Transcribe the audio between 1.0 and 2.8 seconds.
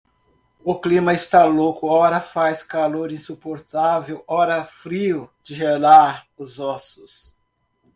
está louco: ora faz